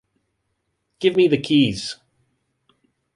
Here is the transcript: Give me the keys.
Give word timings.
Give 0.97 1.15
me 1.15 1.27
the 1.27 1.37
keys. 1.37 1.97